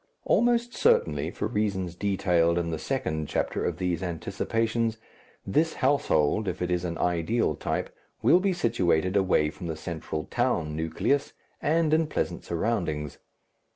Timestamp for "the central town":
9.67-10.75